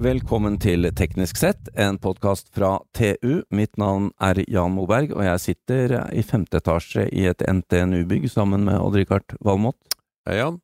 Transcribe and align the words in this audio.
Velkommen 0.00 0.54
til 0.56 0.86
Teknisk 0.96 1.36
sett, 1.36 1.68
en 1.76 1.98
podkast 2.00 2.46
fra 2.56 2.78
TU. 2.96 3.42
Mitt 3.52 3.76
navn 3.76 4.06
er 4.24 4.38
Jan 4.48 4.72
Moberg, 4.72 5.10
og 5.12 5.20
jeg 5.26 5.42
sitter 5.44 5.92
i 6.16 6.22
femte 6.24 6.56
etasje 6.62 7.04
i 7.12 7.26
et 7.28 7.44
NTNU-bygg 7.44 8.24
sammen 8.32 8.64
med 8.64 8.78
Odd-Rikard 8.80 9.34
Valmot. 9.44 9.76
Hei, 10.24 10.38
Jan. 10.38 10.56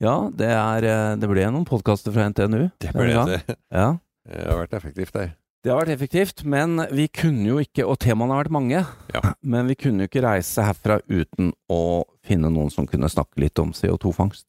Ja, 0.00 0.14
det, 0.32 0.48
er, 0.48 0.86
eh, 0.88 1.10
det 1.20 1.28
ble 1.28 1.44
noen 1.50 1.66
podkaster 1.68 2.14
fra 2.14 2.30
NTNU. 2.32 2.70
Det 2.80 2.94
ble 2.96 3.18
det. 3.34 3.42
Ja, 3.74 3.90
Det 4.24 4.46
har 4.46 4.62
vært 4.62 4.78
effektivt 4.80 5.12
det. 5.18 5.26
det 5.64 5.72
har 5.74 5.82
vært 5.82 5.92
effektivt, 5.98 6.44
men 6.48 6.80
vi 6.94 7.08
kunne 7.12 7.44
jo 7.50 7.58
ikke, 7.60 7.84
og 7.84 7.98
temaene 8.00 8.32
har 8.32 8.46
vært 8.46 8.56
mange, 8.56 8.80
Ja. 9.12 9.34
men 9.42 9.68
vi 9.68 9.76
kunne 9.76 10.06
jo 10.06 10.08
ikke 10.08 10.24
reise 10.24 10.64
herfra 10.64 11.02
uten 11.10 11.52
å 11.68 12.06
finne 12.24 12.48
noen 12.48 12.72
som 12.72 12.88
kunne 12.88 13.12
snakke 13.12 13.44
litt 13.44 13.58
om 13.60 13.76
CO2-fangst. 13.76 14.48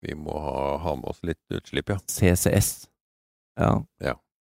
Vi 0.00 0.16
må 0.16 0.32
ha, 0.32 0.78
ha 0.80 0.96
med 0.96 1.12
oss 1.12 1.20
litt 1.24 1.44
utslipp, 1.52 1.92
ja. 1.92 2.00
CCS. 2.08 2.86
Ja. 3.60 3.72
Ja. 4.02 4.14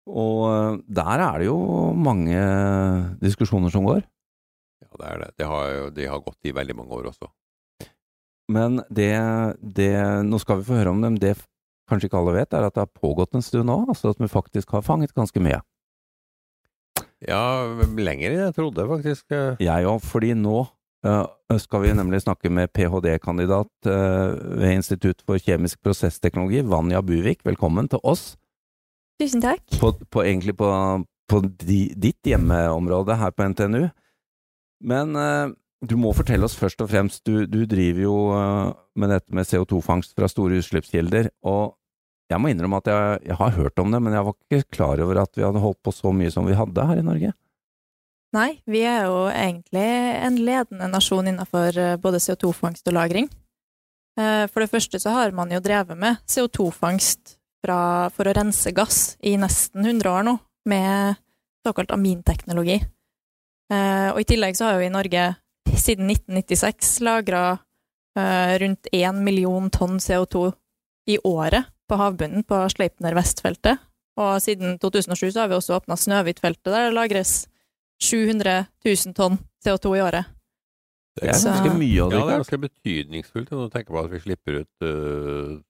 Og 0.08 0.46
eh, 0.50 0.78
der 1.00 1.24
er 1.24 1.42
det 1.42 1.50
jo 1.50 1.58
mange 1.98 2.38
diskusjoner 3.22 3.74
som 3.74 3.88
går. 3.88 4.06
Ja, 4.84 4.90
det 4.94 5.10
er 5.10 5.22
det. 5.24 5.30
Det 5.42 5.50
har, 5.50 5.92
de 5.94 6.08
har 6.08 6.24
gått 6.24 6.48
i 6.48 6.56
veldig 6.56 6.78
mange 6.78 6.96
år 6.96 7.12
også. 7.12 7.30
Men 8.48 8.80
det, 8.88 9.12
det 9.60 9.92
Nå 10.24 10.40
skal 10.40 10.62
vi 10.62 10.70
få 10.70 10.78
høre 10.80 10.94
om 10.94 11.02
det, 11.04 11.12
men 11.12 11.20
det 11.20 11.36
kanskje 11.88 12.08
ikke 12.10 12.20
alle 12.22 12.36
vet, 12.38 12.54
er 12.54 12.68
at 12.68 12.76
det 12.76 12.86
har 12.86 13.00
pågått 13.00 13.36
en 13.36 13.44
stund 13.44 13.68
nå. 13.68 13.82
Altså 13.88 14.14
at 14.14 14.22
vi 14.22 14.32
faktisk 14.32 14.72
har 14.76 14.86
fanget 14.86 15.16
ganske 15.18 15.42
mye. 15.44 15.60
Ja, 17.26 17.42
lenger 17.98 18.30
enn 18.30 18.44
jeg 18.46 18.56
trodde, 18.56 18.86
faktisk. 18.92 19.26
Jeg 19.64 19.88
òg, 19.90 20.02
fordi 20.06 20.36
nå 20.38 20.60
eh, 21.08 21.24
skal 21.64 21.84
vi 21.84 21.96
nemlig 21.98 22.22
snakke 22.24 22.52
med 22.54 22.70
ph.d.-kandidat 22.78 23.90
eh, 23.90 24.36
ved 24.62 24.76
Institutt 24.78 25.24
for 25.26 25.42
kjemisk 25.42 25.82
prosessteknologi, 25.86 26.62
Vanja 26.68 27.02
Buvik. 27.02 27.42
Velkommen 27.48 27.90
til 27.90 28.04
oss. 28.06 28.36
Tusen 29.22 29.42
takk. 29.42 29.64
På, 29.82 29.94
på, 29.94 30.24
egentlig 30.24 30.54
på, 30.58 30.68
på 31.30 31.40
di, 31.64 31.88
ditt 31.98 32.28
hjemmeområde 32.28 33.18
her 33.18 33.34
på 33.34 33.48
NTNU. 33.50 33.88
Men 34.86 35.16
eh, 35.18 35.56
du 35.86 35.96
må 36.00 36.14
fortelle 36.18 36.46
oss 36.46 36.58
først 36.58 36.82
og 36.86 36.92
fremst, 36.92 37.24
du, 37.26 37.46
du 37.50 37.64
driver 37.70 38.04
jo 38.04 38.16
eh, 38.38 38.70
med 38.98 39.14
dette 39.14 39.34
med 39.34 39.50
CO2-fangst 39.50 40.14
fra 40.18 40.30
store 40.30 40.62
utslippskilder, 40.62 41.32
og 41.50 41.76
jeg 42.28 42.44
må 42.44 42.52
innrømme 42.52 42.82
at 42.82 42.90
jeg, 42.92 43.20
jeg 43.30 43.40
har 43.40 43.54
hørt 43.56 43.80
om 43.80 43.94
det, 43.94 44.02
men 44.04 44.16
jeg 44.18 44.28
var 44.28 44.36
ikke 44.36 44.76
klar 44.76 45.02
over 45.04 45.22
at 45.24 45.38
vi 45.38 45.46
hadde 45.46 45.64
holdt 45.64 45.80
på 45.86 45.94
så 45.96 46.12
mye 46.12 46.34
som 46.34 46.48
vi 46.50 46.58
hadde 46.58 46.88
her 46.90 47.00
i 47.00 47.06
Norge. 47.06 47.34
Nei, 48.36 48.50
vi 48.68 48.82
er 48.84 49.06
jo 49.08 49.22
egentlig 49.32 49.88
en 50.28 50.40
ledende 50.44 50.90
nasjon 50.92 51.30
innenfor 51.32 51.78
eh, 51.80 51.98
både 52.02 52.22
CO2-fangst 52.22 52.90
og 52.92 52.98
-lagring. 52.98 53.30
Eh, 54.20 54.46
For 54.52 54.60
det 54.60 54.70
første 54.70 55.00
så 55.00 55.14
har 55.16 55.32
man 55.32 55.52
jo 55.52 55.64
drevet 55.64 55.98
med 55.98 56.18
CO2-fangst 56.28 57.37
fra- 57.64 58.10
for 58.14 58.26
å 58.30 58.34
rense 58.36 58.72
gass 58.76 59.18
i 59.24 59.36
nesten 59.38 59.86
100 59.86 60.12
år 60.12 60.24
nå, 60.28 60.40
med 60.66 61.16
såkalt 61.66 61.92
aminteknologi. 61.92 62.82
Eh, 63.72 64.10
Og 64.14 64.20
i 64.22 64.24
tillegg 64.24 64.56
så 64.56 64.66
har 64.66 64.74
jo 64.78 64.80
vi 64.80 64.86
i 64.92 64.96
Norge 64.96 65.24
siden 65.76 66.08
1996 66.08 67.00
lagra 67.02 67.60
rundt 68.18 68.88
1 68.92 69.20
million 69.22 69.70
tonn 69.70 70.00
CO2 70.02 70.48
i 71.08 71.20
året 71.24 71.68
på 71.88 71.98
havbunnen 72.00 72.42
på 72.44 72.64
Sleipner 72.74 73.14
Vestfeltet. 73.14 73.78
Og 74.18 74.40
siden 74.42 74.80
2007 74.80 75.30
så 75.36 75.42
har 75.44 75.48
vi 75.52 75.54
også 75.60 75.76
åpna 75.78 75.94
Snøhvitfeltet, 75.96 76.66
der 76.74 76.88
det 76.90 76.96
lagres 76.98 77.48
700 78.02 78.66
000 78.86 79.14
tonn 79.14 79.38
CO2 79.64 79.98
i 80.00 80.02
året. 80.02 80.26
Det 81.18 81.28
er 81.30 81.34
ganske 81.34 81.78
mye 81.78 82.02
av 82.02 82.10
det. 82.10 82.18
Ja, 82.18 82.18
det 82.18 82.18
er 82.18 82.26
Rikard. 82.26 82.42
ganske 82.42 82.60
betydningsfullt 82.66 83.52
når 83.54 83.62
du 83.70 83.70
tenker 83.78 83.94
på 83.94 84.02
at 84.04 84.12
vi 84.12 84.20
slipper 84.26 84.60
ut 84.64 84.86
uh, 84.86 85.62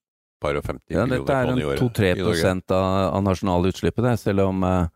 par 0.41 0.55
og 0.59 0.63
50 0.67 0.81
Ja, 0.93 1.05
millioner 1.05 1.33
er 1.35 1.49
tonn 1.51 1.59
i 1.61 1.65
året. 1.67 1.81
2-3 1.81 2.11
i 2.11 2.13
Norge. 2.19 2.27
prosent 2.31 2.71
av, 2.77 3.13
av 3.17 3.23
nasjonale 3.25 3.71
utslippet, 3.73 4.03
det, 4.05 4.15
selv 4.21 4.45
om 4.47 4.63
uh, 4.63 4.87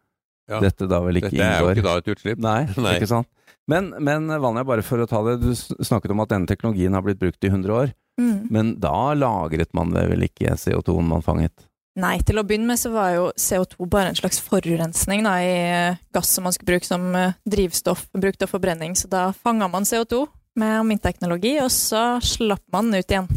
Ja. 0.52 0.60
dette 0.60 0.88
da 0.90 1.00
vel 1.06 1.16
ikke 1.22 1.30
Dette 1.32 1.48
er 1.48 1.60
jo 1.62 1.70
ikke 1.76 1.86
da 1.88 1.98
et 2.02 2.12
utslipp. 2.16 2.40
Nei, 2.44 2.60
Nei. 2.78 2.96
ikke 3.00 3.08
sant. 3.08 3.28
Men, 3.70 3.92
men 4.04 4.28
Vanja, 4.42 4.64
bare 4.68 4.84
for 4.84 5.00
å 5.00 5.08
ta 5.08 5.22
det, 5.24 5.38
du 5.44 5.52
snakket 5.56 6.12
om 6.12 6.20
at 6.24 6.30
denne 6.34 6.50
teknologien 6.50 6.94
har 6.98 7.04
blitt 7.06 7.20
brukt 7.22 7.44
i 7.44 7.52
100 7.54 7.74
år, 7.82 7.94
Mm. 8.20 8.50
men 8.52 8.74
da 8.84 9.14
lagret 9.16 9.70
man 9.74 9.94
vel 9.96 10.26
ikke 10.28 10.52
CO2-en 10.60 11.08
man 11.08 11.22
fanget? 11.24 11.64
Nei, 11.96 12.18
til 12.28 12.38
å 12.38 12.44
begynne 12.44 12.68
med 12.68 12.78
så 12.78 12.92
var 12.92 13.14
jo 13.16 13.24
CO2 13.40 13.88
bare 13.90 14.12
en 14.12 14.18
slags 14.20 14.38
forurensning 14.44 15.24
da, 15.24 15.38
i 15.40 15.54
eh, 15.72 15.96
gass 16.14 16.28
som 16.36 16.44
man 16.44 16.54
skulle 16.54 16.74
bruke 16.74 16.86
som 16.86 17.08
eh, 17.16 17.32
drivstoff, 17.50 18.10
brukt 18.12 18.44
av 18.44 18.52
forbrenning, 18.52 18.94
så 19.00 19.08
da 19.10 19.24
fanga 19.32 19.70
man 19.72 19.88
CO2 19.88 20.26
med 20.60 20.76
aminteknologi, 20.82 21.56
og 21.64 21.72
så 21.72 22.20
slapp 22.22 22.62
man 22.76 22.92
den 22.92 23.00
ut 23.00 23.16
igjen. 23.16 23.32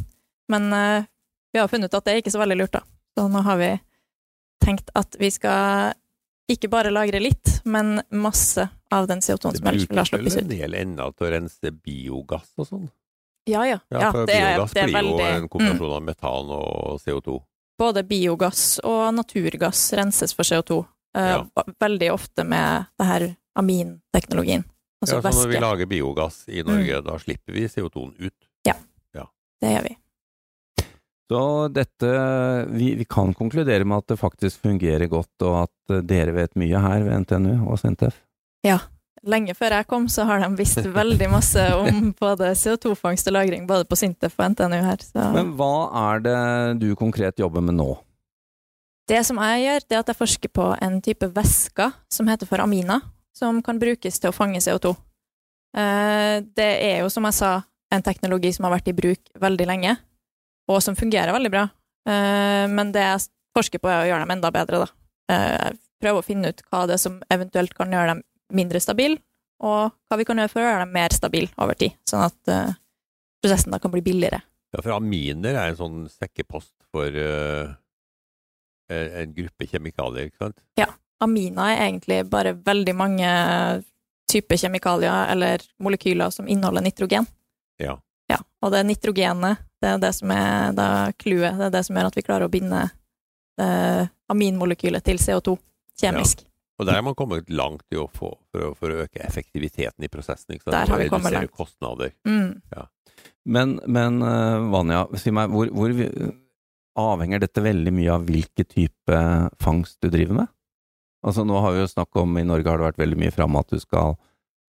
Men 0.51 0.69
vi 1.55 1.61
har 1.63 1.69
funnet 1.71 1.93
ut 1.93 1.99
at 1.99 2.07
det 2.07 2.13
er 2.13 2.23
ikke 2.23 2.33
så 2.35 2.41
veldig 2.43 2.57
lurt, 2.59 2.73
da. 2.75 2.83
Så 3.15 3.29
nå 3.31 3.43
har 3.47 3.59
vi 3.61 3.69
tenkt 4.65 4.91
at 4.99 5.17
vi 5.21 5.31
skal 5.31 5.95
ikke 6.51 6.69
bare 6.69 6.91
lagre 6.91 7.21
litt, 7.23 7.61
men 7.65 8.01
masse 8.11 8.67
av 8.93 9.07
den 9.09 9.23
CO2-en 9.23 9.55
Det 9.55 9.63
som 9.63 9.71
ellers 9.71 9.87
ville 9.89 10.03
ha 10.03 10.11
brukes 10.11 10.37
vel 10.37 10.43
en 10.43 10.51
del 10.51 10.77
ennå 10.81 11.09
til 11.15 11.29
å 11.29 11.31
rense 11.37 11.73
biogass 11.73 12.51
og 12.59 12.69
sånn. 12.69 12.85
Ja, 13.47 13.63
ja. 13.69 13.79
Ja, 13.93 14.01
ja 14.03 14.11
for 14.11 14.27
det, 14.27 14.37
biogass 14.41 14.75
det 14.75 14.87
blir 14.91 14.99
jo 14.99 15.15
en 15.15 15.25
en 15.29 15.47
mm. 15.47 15.49
kombinasjon 15.55 15.97
av 15.97 16.05
metan 16.11 16.53
og 16.59 17.01
CO2. 17.05 17.39
både 17.79 18.05
biogass 18.07 18.67
og 18.85 19.15
naturgass 19.15 19.87
renses 19.99 20.35
for 20.35 20.43
CO2. 20.43 20.85
eh, 21.17 21.31
Ja. 21.39 21.65
Veldig 21.81 22.13
ofte 22.13 22.45
med 22.45 22.85
det 22.99 23.07
her 23.07 23.37
aminteknologien. 23.55 24.65
Altså 25.01 25.17
ja, 25.17 25.31
så 25.31 25.43
når 25.43 25.53
vi 25.53 25.61
lager 25.61 25.87
biogass 25.87 26.49
i 26.49 26.63
Norge, 26.63 27.01
da 27.05 27.19
slipper 27.19 27.53
vi 27.53 27.69
CO2-en 27.69 28.15
ut. 28.19 28.49
Ja. 28.65 28.75
Det 29.61 29.71
gjør 29.71 29.87
vi. 29.89 29.97
Så 31.33 31.69
dette 31.73 32.09
vi, 32.69 32.91
vi 32.99 33.05
kan 33.09 33.33
konkludere 33.37 33.87
med 33.89 34.03
at 34.03 34.13
det 34.13 34.21
faktisk 34.21 34.67
fungerer 34.67 35.09
godt, 35.09 35.33
og 35.47 35.63
at 35.65 35.95
eh, 35.95 36.03
dere 36.05 36.35
vet 36.37 36.57
mye 36.61 36.83
her 36.85 37.07
ved 37.07 37.25
NTNU 37.25 37.65
og 37.65 37.81
SINTEF. 37.81 38.19
Ja. 38.67 38.83
Lenge 39.25 39.55
før 39.57 39.73
jeg 39.79 39.87
kom, 39.89 40.05
så 40.13 40.27
har 40.29 40.43
de 40.43 40.51
visst 40.59 40.85
veldig 41.01 41.31
masse 41.33 41.63
om 41.79 42.11
både 42.21 42.51
CO2-fangst 42.61 43.31
og 43.31 43.39
-lagring, 43.39 43.65
både 43.67 43.87
på 43.89 43.97
Sintef 43.97 44.37
og 44.37 44.51
NTNU 44.53 44.83
her. 44.85 45.01
Så. 45.01 45.31
Men 45.33 45.55
hva 45.57 45.89
er 46.13 46.21
det 46.27 46.41
du 46.83 46.91
konkret 46.95 47.41
jobber 47.41 47.65
med 47.65 47.79
nå? 47.81 47.95
Det 49.09 49.25
som 49.25 49.37
jeg 49.41 49.65
gjør, 49.65 49.81
det 49.89 49.97
er 49.97 50.03
at 50.05 50.13
jeg 50.13 50.17
forsker 50.17 50.49
på 50.53 50.67
en 50.83 51.01
type 51.05 51.29
væsker 51.29 51.93
som 52.13 52.29
heter 52.29 52.49
for 52.49 52.61
amina, 52.61 53.01
som 53.37 53.63
kan 53.65 53.81
brukes 53.81 54.21
til 54.21 54.29
å 54.29 54.37
fange 54.37 54.61
CO2. 54.61 54.93
Eh, 55.77 56.41
Det 56.57 56.73
er 56.85 57.01
jo, 57.01 57.09
som 57.09 57.25
jeg 57.25 57.35
sa, 57.35 57.63
en 57.93 58.03
teknologi 58.03 58.53
som 58.53 58.65
har 58.65 58.77
vært 58.77 58.89
i 58.89 58.97
bruk 58.97 59.21
veldig 59.41 59.67
lenge, 59.67 59.97
og 60.71 60.81
som 60.85 60.97
fungerer 60.99 61.35
veldig 61.35 61.51
bra. 61.53 61.65
Eh, 62.09 62.67
Men 62.71 62.93
det 62.93 63.03
jeg 63.05 63.27
forsker 63.57 63.83
på, 63.83 63.91
er 63.91 64.03
å 64.05 64.09
gjøre 64.09 64.25
dem 64.27 64.35
enda 64.37 64.51
bedre, 64.55 64.85
da. 64.85 64.89
Eh, 65.35 65.73
Prøve 66.05 66.21
å 66.21 66.27
finne 66.27 66.51
ut 66.53 66.59
hva 66.69 66.83
det 66.87 66.99
er 66.99 67.01
som 67.01 67.21
eventuelt 67.33 67.73
kan 67.73 67.93
gjøre 67.93 68.11
dem 68.13 68.25
mindre 68.53 68.81
stabile, 68.83 69.17
og 69.65 69.95
hva 70.11 70.19
vi 70.21 70.27
kan 70.29 70.37
gjøre 70.37 70.53
for 70.53 70.61
å 70.61 70.67
gjøre 70.67 70.83
dem 70.83 70.93
mer 70.93 71.15
stabile 71.17 71.49
over 71.57 71.79
tid, 71.81 71.95
sånn 72.05 72.27
at 72.27 72.51
eh, 72.53 72.75
prosessen 73.41 73.73
da 73.73 73.79
kan 73.81 73.95
bli 73.95 74.03
billigere. 74.05 74.43
Ja, 74.75 74.83
for 74.83 74.93
aminer 74.99 75.55
er 75.55 75.71
en 75.71 75.79
sånn 75.79 76.03
sekkepost 76.13 76.75
for 76.93 77.09
en 77.09 77.73
en 78.93 79.33
gruppe 79.33 79.65
kjemikalier, 79.71 80.29
ikke 80.29 80.43
sant? 80.45 80.59
Ja. 80.77 80.91
Aminer 81.25 81.71
er 81.73 81.87
egentlig 81.87 82.19
bare 82.29 82.53
veldig 82.53 82.93
mange 82.99 83.29
typer 84.29 84.59
kjemikalier 84.61 85.31
eller 85.33 85.63
molekyler 85.81 86.33
som 86.35 86.49
inneholder 86.51 86.85
nitrogen. 86.85 87.27
Ja. 87.81 87.95
Ja, 88.31 88.39
og 88.65 88.73
det 88.73 88.85
nitrogenet, 88.89 89.61
det 89.83 89.91
er 89.95 89.99
det 90.01 90.13
som 90.17 90.31
er 90.33 90.73
da 90.77 90.89
clouet, 91.21 91.59
det 91.61 91.67
er 91.69 91.75
det 91.75 91.83
som 91.87 91.97
gjør 91.99 92.09
at 92.09 92.17
vi 92.19 92.25
klarer 92.25 92.47
å 92.49 92.53
binde 92.53 92.81
eh, 93.61 94.07
aminmolekylet 94.33 95.05
til 95.05 95.21
CO2 95.21 95.57
kjemisk. 96.01 96.47
Og 96.81 96.89
der 96.89 96.97
har 96.99 97.05
man 97.07 97.15
kommet 97.15 97.51
langt 97.55 97.85
i 97.95 97.99
å 98.01 98.09
få, 98.11 98.33
for, 98.51 98.65
å, 98.67 98.73
for 98.75 98.91
å 98.91 99.03
øke 99.05 99.21
effektiviteten 99.23 100.03
i 100.07 100.11
prosessen, 100.11 100.57
ikke 100.57 100.65
sant? 100.67 100.75
Der 100.75 100.91
har 100.91 100.99
vi 101.05 101.11
kommet 101.13 101.31
redusere 101.31 101.45
langt. 101.47 101.55
kostnader. 101.55 102.15
Mm. 102.27 102.89
Men, 103.45 103.77
men 103.87 104.17
eh, 104.25 104.65
Vanja, 104.73 105.05
si 105.21 105.31
meg, 105.37 105.53
hvor, 105.55 105.71
hvor 105.71 105.95
vi- 105.95 106.11
avhenger 106.95 107.41
dette 107.43 107.59
veldig 107.63 107.91
mye 107.91 108.13
av 108.15 108.23
hvilken 108.29 108.67
type 108.71 109.17
fangst 109.63 109.97
du 110.03 110.09
driver 110.15 110.37
med? 110.45 110.51
Altså 111.27 111.43
Nå 111.47 111.59
har 111.65 111.73
vi 111.75 111.81
jo 111.83 111.89
snakket 111.91 112.21
om, 112.23 112.37
i 112.39 112.45
Norge 112.47 112.69
har 112.71 112.79
det 112.79 112.87
vært 112.87 113.01
veldig 113.03 113.19
mye 113.19 113.33
framme 113.35 113.63
at 113.65 113.73
du 113.73 113.81
skal 113.83 114.15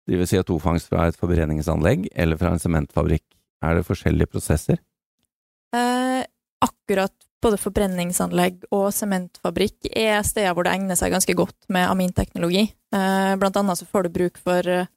drive 0.08 0.26
CO2-fangst 0.26 0.88
fra 0.90 1.04
et 1.10 1.18
forbrenningsanlegg 1.20 2.08
eller 2.18 2.38
fra 2.40 2.50
en 2.54 2.62
sementfabrikk. 2.62 3.22
Er 3.64 3.78
det 3.78 3.86
forskjellige 3.86 4.30
prosesser? 4.30 4.78
Eh, 5.74 6.22
akkurat 6.64 7.14
både 7.42 7.58
forbrenningsanlegg 7.60 8.64
og 8.74 8.88
sementfabrikk 8.94 9.90
er 9.92 10.22
steder 10.26 10.54
hvor 10.56 10.66
det 10.66 10.74
egner 10.74 10.98
seg 10.98 11.12
ganske 11.14 11.34
godt 11.38 11.68
med 11.72 11.86
aminteknologi. 11.86 12.68
Eh, 12.94 13.32
blant 13.38 13.58
annet 13.60 13.80
så 13.80 13.86
får 13.86 14.06
du 14.06 14.14
bruk 14.16 14.40
for 14.42 14.66
eh, 14.66 14.88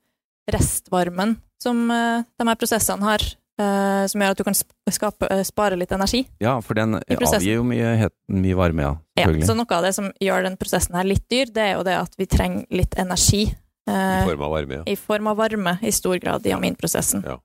restvarmen 0.50 1.38
som 1.62 1.92
eh, 1.92 2.24
de 2.40 2.48
her 2.48 2.58
prosessene 2.60 3.06
har, 3.06 3.26
eh, 3.62 4.04
som 4.10 4.24
gjør 4.24 4.34
at 4.34 4.42
du 4.42 4.46
kan 4.48 4.58
skape, 4.58 5.30
eh, 5.30 5.44
spare 5.48 5.78
litt 5.80 5.94
energi. 5.94 6.24
Ja, 6.42 6.58
for 6.66 6.78
den 6.80 6.98
avgir 6.98 7.60
jo 7.60 7.66
mye, 7.68 8.10
mye 8.32 8.58
varme, 8.58 8.88
ja. 8.88 8.96
Ja, 9.22 9.30
så 9.46 9.58
noe 9.58 9.78
av 9.78 9.86
det 9.86 9.94
som 9.98 10.10
gjør 10.24 10.48
den 10.50 10.58
prosessen 10.62 10.98
her 10.98 11.06
litt 11.08 11.28
dyr, 11.30 11.52
det 11.54 11.68
er 11.68 11.76
jo 11.76 11.86
det 11.86 12.00
at 12.00 12.18
vi 12.18 12.30
trenger 12.30 12.66
litt 12.74 12.98
energi. 13.02 13.52
I 13.92 14.26
form 14.26 14.44
av 14.46 14.54
varme, 14.54 14.82
ja. 14.82 14.84
i 14.88 14.96
form 14.96 15.28
av 15.28 15.40
varme 15.42 15.76
i 15.84 15.92
stor 15.94 16.16
grad 16.22 16.46
i 16.48 16.54
aminprosessen. 16.56 17.26
Ja. 17.28 17.40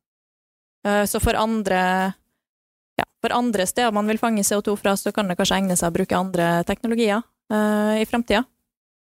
Eh, 0.86 1.04
Så 1.06 1.20
for 1.22 1.34
andre 1.38 1.80
ja, 2.96 3.04
for 3.20 3.34
andre 3.34 3.66
steder 3.66 3.92
man 3.92 4.06
vil 4.08 4.18
fange 4.18 4.44
CO2 4.46 4.76
fra, 4.80 4.94
så 4.96 5.12
kan 5.12 5.28
det 5.28 5.36
kanskje 5.36 5.58
egne 5.58 5.76
seg 5.76 5.90
å 5.90 5.96
bruke 5.98 6.16
andre 6.16 6.64
teknologier. 6.64 7.22
eh, 7.52 8.02
i 8.02 8.06
framtida. 8.06 8.44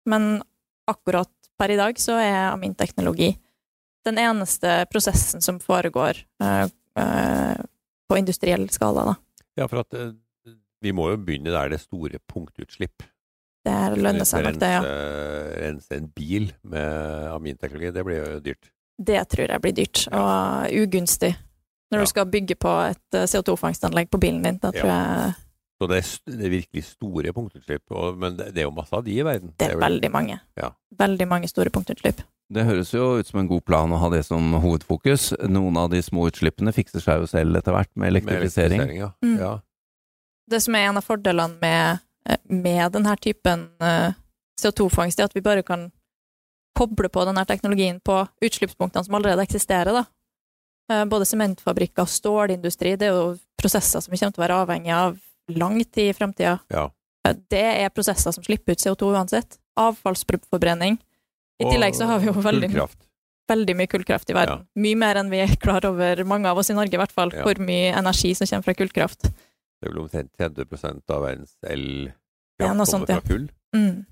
Men 0.07 0.43
akkurat 0.89 1.29
per 1.59 1.71
i 1.71 1.77
dag 1.77 1.99
så 2.01 2.17
er 2.17 2.53
aminteknologi 2.55 3.35
den 4.05 4.17
eneste 4.17 4.87
prosessen 4.91 5.43
som 5.45 5.59
foregår 5.61 6.23
eh, 6.41 7.61
på 8.09 8.17
industriell 8.17 8.65
skala, 8.73 9.05
da. 9.05 9.15
Ja, 9.57 9.69
for 9.69 9.83
at 9.83 9.93
vi 10.81 10.93
må 10.97 11.11
jo 11.11 11.19
begynne 11.21 11.53
der 11.53 11.69
det 11.69 11.83
store 11.83 12.19
punktutslipp. 12.27 13.05
Det 13.61 13.73
er 13.77 13.97
lønner 14.01 14.25
seg 14.25 14.47
nok, 14.47 14.57
det, 14.63 14.71
ja. 14.73 14.81
Rense 15.61 15.99
en 15.99 16.09
bil 16.17 16.49
med 16.63 17.29
aminteknologi, 17.35 17.93
det 17.93 18.05
blir 18.09 18.23
jo 18.23 18.41
dyrt. 18.41 18.71
Det 18.97 19.21
tror 19.29 19.53
jeg 19.53 19.61
blir 19.61 19.77
dyrt, 19.77 20.07
og 20.17 20.73
ugunstig. 20.81 21.35
Når 21.91 21.99
Ja. 21.99 22.05
du 22.05 22.07
skal 22.07 22.27
bygge 22.31 22.55
på 22.55 22.73
et 22.91 23.15
eh, 23.19 23.27
CO2-fangstanlegg 23.27 24.11
på 24.11 24.21
bilen 24.23 24.43
din, 24.45 24.59
da 24.63 24.71
tror 24.71 24.87
jeg 24.91 25.35
Så 25.81 25.89
det 25.89 25.97
er, 25.97 26.37
det 26.37 26.45
er 26.47 26.51
virkelig 26.53 26.85
store 26.85 27.33
punktutslipp, 27.33 27.83
og, 27.91 28.19
men 28.19 28.37
det, 28.37 28.51
det 28.55 28.59
er 28.63 28.67
jo 28.69 28.71
masse 28.77 28.93
av 28.93 29.03
de 29.05 29.15
i 29.17 29.23
verden. 29.25 29.55
det 29.59 29.71
er 29.71 29.77
vel- 29.77 29.81
veldig 29.87 30.11
mange. 30.13 30.41
Ja. 30.61 30.69
Veldig 30.99 31.27
mange 31.29 31.49
store 31.49 31.71
punktutslipp. 31.71 32.21
Det 32.53 32.65
høres 32.67 32.91
jo 32.93 33.17
ut 33.19 33.27
som 33.27 33.41
en 33.41 33.49
god 33.49 33.63
plan 33.65 33.91
å 33.93 33.97
ha 33.99 34.09
det 34.11 34.25
som 34.27 34.53
hovedfokus. 34.61 35.33
Noen 35.49 35.77
av 35.79 35.89
de 35.91 36.03
små 36.03 36.27
utslippene 36.29 36.73
fikser 36.75 37.01
seg 37.01 37.21
jo 37.23 37.27
selv 37.31 37.57
etter 37.57 37.73
hvert 37.73 37.89
med 37.97 38.13
med 38.13 38.13
elektrifisering. 38.13 38.97
ja. 38.99 39.11
Mm. 39.25 39.39
ja. 39.39 39.59
Det 40.51 40.61
som 40.63 40.75
er 40.75 40.89
en 40.91 40.97
av 40.99 41.05
fordelene 41.07 41.57
med, 41.63 42.01
eh, 42.29 42.37
med 42.49 42.93
denne 42.93 43.17
typen 43.17 43.69
eh, 43.81 44.13
CO2-fangst, 44.61 45.19
er 45.21 45.25
at 45.31 45.35
vi 45.35 45.41
bare 45.41 45.63
kan 45.63 45.91
koble 46.77 47.09
på 47.09 47.25
denne 47.25 47.45
teknologien 47.47 48.01
på 48.05 48.27
utslippspunktene 48.43 49.05
som 49.05 49.15
allerede 49.15 49.43
eksisterer. 49.47 49.93
Da. 49.93 50.05
Eh, 50.91 51.05
Både 51.07 51.27
sementfabrikker 51.29 52.03
og 52.03 52.11
stålindustri, 52.11 52.97
det 52.99 53.11
er 53.11 53.15
jo 53.15 53.37
prosesser 53.61 54.03
som 54.03 54.11
vi 54.13 54.19
kommer 54.19 54.35
til 54.35 54.43
å 54.43 54.47
være 54.47 54.63
avhengig 54.65 54.95
av 54.97 55.19
lang 55.61 55.79
tid 55.85 56.11
i 56.11 56.17
framtida. 56.17 56.57
Ja. 56.73 56.89
Det 57.51 57.63
er 57.85 57.93
prosesser 57.95 58.33
som 58.35 58.45
slipper 58.45 58.75
ut 58.75 58.83
CO2 58.83 59.13
uansett. 59.15 59.59
Avfallsforbrenning. 59.79 60.99
I 61.61 61.69
tillegg 61.69 61.95
så 61.99 62.09
har 62.09 62.23
vi 62.23 62.31
jo 62.31 62.35
veldig, 62.41 62.71
veldig 63.51 63.75
mye 63.77 63.91
kullkraft 63.93 64.31
i 64.33 64.37
verden. 64.37 64.65
Mye 64.81 64.97
mer 64.99 65.21
enn 65.21 65.31
vi 65.33 65.43
er 65.45 65.53
klar 65.61 65.85
over, 65.85 66.23
mange 66.25 66.49
av 66.49 66.59
oss 66.59 66.71
i 66.73 66.77
Norge 66.77 66.97
i 66.97 67.01
hvert 67.01 67.13
fall, 67.13 67.33
Ja. 67.35 67.45
hvor 67.45 67.61
mye 67.61 67.93
energi 67.93 68.33
som 68.35 68.47
kommer 68.49 68.71
fra 68.71 68.75
kullkraft. 68.75 69.29
Det 69.81 69.89
er 69.89 69.93
vel 69.93 70.03
omtrent 70.03 70.33
30 70.39 71.05
av 71.11 71.23
verdens 71.23 71.55
elkraft 71.63 72.17
Ja, 72.61 72.73
kommer 72.73 73.07
fra 73.07 73.21
kull. 73.21 73.51
Mm. 73.77 74.07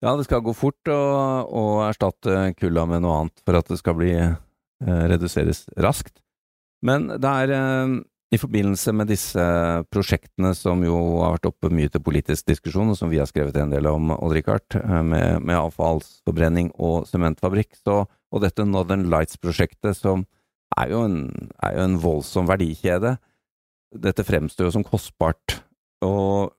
Ja, 0.00 0.16
det 0.16 0.24
skal 0.28 0.40
gå 0.46 0.54
fort 0.54 0.88
å, 0.92 1.00
å 1.48 1.62
erstatte 1.88 2.54
kulla 2.56 2.86
med 2.86 3.02
noe 3.02 3.16
annet 3.22 3.42
for 3.44 3.58
at 3.58 3.66
det 3.66 3.78
skal 3.80 3.96
bli 3.98 4.12
eh, 4.14 4.36
reduseres 4.84 5.64
raskt. 5.80 6.20
Men 6.86 7.08
det 7.10 7.30
er 7.42 7.52
eh, 7.56 7.94
i 8.28 8.38
forbindelse 8.38 8.92
med 8.92 9.08
disse 9.08 9.44
prosjektene 9.88 10.50
som 10.56 10.82
jo 10.84 10.96
har 11.22 11.38
vært 11.38 11.48
oppe 11.48 11.70
mye 11.72 11.88
til 11.92 12.02
politisk 12.04 12.50
diskusjon, 12.50 12.92
og 12.92 12.98
som 12.98 13.08
vi 13.08 13.20
har 13.20 13.28
skrevet 13.30 13.56
en 13.56 13.72
del 13.72 13.88
om, 13.88 14.12
Odd-Rikard, 14.18 14.66
eh, 14.76 15.00
med, 15.02 15.40
med 15.48 15.56
avfallsforbrenning 15.56 16.70
og 16.76 17.08
sementfabrikk, 17.08 17.72
så, 17.80 18.02
og 18.06 18.44
dette 18.44 18.66
Northern 18.68 19.08
Lights-prosjektet 19.08 19.96
som 19.96 20.26
er 20.76 20.92
jo, 20.92 21.02
en, 21.08 21.48
er 21.64 21.78
jo 21.78 21.86
en 21.86 21.98
voldsom 22.02 22.50
verdikjede. 22.50 23.16
Dette 23.96 24.26
fremstår 24.28 24.68
jo 24.68 24.76
som 24.76 24.84
kostbart, 24.84 25.62
og, 26.04 26.52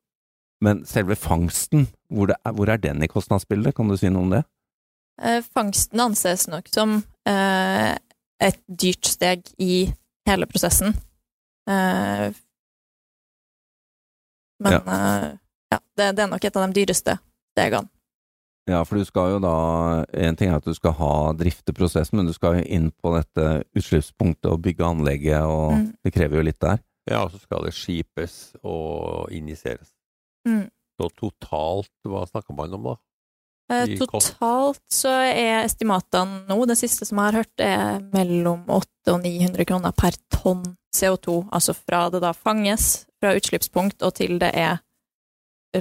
men 0.65 0.81
selve 0.89 1.15
fangsten, 1.15 1.85
hvor, 2.09 2.33
er, 2.33 2.55
hvor 2.57 2.73
er 2.73 2.81
den 2.81 3.05
i 3.05 3.11
kostnadsbildet? 3.11 3.77
Kan 3.77 3.93
du 3.93 3.95
si 3.99 4.09
noe 4.09 4.25
om 4.25 4.33
det? 4.33 4.43
Eh, 5.21 5.43
Fangsten 5.45 6.01
anses 6.01 6.47
nok 6.49 6.67
som 6.73 7.03
eh, 7.29 7.93
et 8.39 8.59
dyrt 8.67 9.05
steg 9.05 9.43
i 9.59 9.93
hele 10.27 10.45
prosessen. 10.47 10.93
Uh, 11.69 12.31
men 14.59 14.71
Ja. 14.73 14.79
uh, 14.85 15.37
ja, 15.71 15.79
det, 15.97 16.15
det 16.17 16.23
er 16.25 16.31
nok 16.31 16.43
et 16.45 16.55
av 16.57 16.67
de 16.67 16.79
dyreste 16.81 17.17
stegene. 17.53 17.89
Ja, 18.69 18.83
for 18.85 18.99
du 19.01 19.05
skal 19.07 19.31
jo 19.33 19.39
da 19.41 19.51
En 20.13 20.35
ting 20.37 20.51
er 20.51 20.59
at 20.59 20.65
du 20.67 20.73
skal 20.77 20.93
ha 20.93 21.31
drifte 21.33 21.73
prosessen, 21.73 22.19
men 22.19 22.27
du 22.29 22.33
skal 22.35 22.59
jo 22.59 22.65
inn 22.69 22.91
på 23.01 23.15
dette 23.15 23.63
utslippspunktet 23.77 24.45
og 24.51 24.61
bygge 24.61 24.85
anlegget, 24.85 25.41
og 25.41 25.71
Mm. 25.73 25.87
det 26.03 26.13
krever 26.13 26.37
jo 26.37 26.43
litt 26.45 26.59
der. 26.59 26.77
Ja, 27.09 27.23
og 27.23 27.31
så 27.31 27.39
skal 27.39 27.63
det 27.65 27.73
skipes 27.73 28.55
og 28.63 29.31
injiseres. 29.31 29.89
Mm. 30.47 30.69
Så 30.99 31.09
totalt, 31.17 31.89
hva 32.05 32.27
snakker 32.29 32.53
man 32.53 32.73
om 32.73 32.83
da? 32.83 32.95
Eh, 33.69 33.97
Totalt 33.99 34.81
så 34.89 35.11
er 35.29 35.63
estimatene 35.63 36.43
nå, 36.49 36.57
det 36.65 36.77
siste 36.79 37.05
som 37.05 37.19
jeg 37.21 37.25
har 37.29 37.37
hørt, 37.43 37.61
er 37.61 37.99
mellom 38.15 38.63
800 38.65 39.13
og 39.13 39.21
900 39.25 39.65
kroner 39.69 39.93
per 39.97 40.17
tonn 40.33 40.63
CO2. 40.95 41.43
Altså 41.53 41.75
fra 41.77 42.07
det 42.09 42.21
da 42.23 42.31
fanges 42.33 43.05
fra 43.21 43.35
utslippspunkt 43.37 44.01
og 44.05 44.15
til 44.17 44.39
det 44.41 44.49
er 44.57 44.79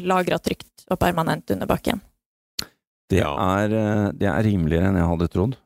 lagra 0.04 0.36
trygt 0.38 0.84
og 0.90 0.98
permanent 1.00 1.48
under 1.54 1.66
bakken. 1.70 2.00
Det, 3.08 3.22
er, 3.24 3.72
eh, 3.72 4.10
det 4.12 4.28
er 4.28 4.44
rimeligere 4.44 4.90
enn 4.90 5.00
jeg 5.00 5.08
hadde 5.08 5.28
trodd. 5.32 5.56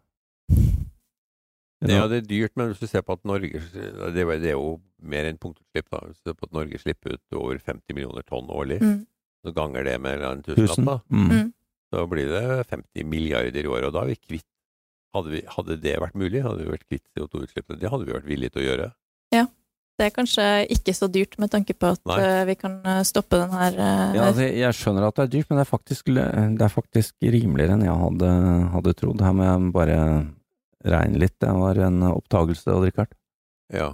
Ja, 1.83 2.05
det 2.07 2.21
er 2.21 2.27
dyrt, 2.29 2.53
men 2.55 2.69
hvis 2.71 2.79
du 2.79 2.87
ser 2.87 3.03
på 3.03 3.17
at 3.17 3.25
Norge 3.27 3.59
Det 3.59 4.23
er 4.23 4.53
jo- 4.53 4.79
er 4.79 5.09
mer 5.11 5.25
enn 5.27 5.39
punktutslipp, 5.39 5.89
da. 5.91 5.99
Hvis 6.07 6.21
du 6.23 6.31
ser 6.31 6.35
på 6.39 6.45
at 6.47 6.53
Norge 6.53 6.79
slipper 6.79 7.15
ut 7.15 7.35
over 7.35 7.59
50 7.59 7.95
millioner 7.95 8.23
tonn 8.23 8.47
årlig, 8.49 8.81
Mm. 8.81 9.07
så 9.45 9.53
ganger 9.53 9.85
det 9.85 10.01
med 10.01 10.23
en 10.23 10.43
Tusen. 10.43 10.55
tusenlapp, 10.69 11.03
da. 11.11 11.17
Mm. 11.17 11.53
Så 11.93 12.07
blir 12.09 12.31
det 12.33 12.43
50 12.71 13.05
milliarder 13.05 13.67
i 13.67 13.69
året, 13.69 13.91
og 13.91 13.97
da 13.97 14.07
er 14.07 14.15
vi 14.15 14.21
kvitt 14.21 14.49
Hadde, 15.13 15.29
vi, 15.29 15.43
hadde 15.45 15.75
det 15.77 15.99
vært 16.01 16.15
mulig, 16.17 16.41
hadde 16.41 16.63
vi 16.65 16.71
vært 16.73 16.87
kvitt 16.89 17.03
CO2-utslippene. 17.13 17.77
Det 17.77 17.91
hadde 17.93 18.07
vi 18.09 18.15
vært 18.15 18.29
villige 18.31 18.55
til 18.55 18.63
å 18.63 18.65
gjøre. 18.65 18.87
Ja. 19.35 19.43
Det 20.01 20.07
er 20.07 20.15
kanskje 20.17 20.45
ikke 20.73 20.95
så 20.97 21.09
dyrt 21.13 21.37
med 21.39 21.51
tanke 21.53 21.75
på 21.77 21.91
at 21.93 22.01
Nei. 22.09 22.17
eh, 22.25 22.45
vi 22.49 22.55
kan 22.57 22.79
eh, 22.89 23.03
stoppe 23.05 23.37
den 23.37 23.53
her 23.53 23.77
eh, 23.77 24.15
Ja, 24.17 24.31
altså, 24.31 24.47
jeg 24.49 24.79
skjønner 24.79 25.05
at 25.05 25.19
det 25.19 25.27
er 25.27 25.33
dyrt, 25.35 25.51
men 25.51 25.61
det 25.61 25.67
er 25.67 25.69
faktisk, 25.69 26.09
det 26.17 26.65
er 26.65 26.73
faktisk 26.73 27.29
rimeligere 27.35 27.77
enn 27.77 27.85
jeg 27.85 27.99
hadde, 28.07 28.31
hadde 28.73 28.95
trodd. 29.03 29.27
Her 29.27 29.37
må 29.37 29.45
jeg 29.51 29.69
bare 29.77 29.99
regne 30.97 31.23
litt. 31.23 31.37
Det 31.45 31.53
var 31.61 31.83
en 31.91 32.09
oppdagelse, 32.09 32.73
Odd-Rikard. 32.73 33.13
Ja. 33.77 33.93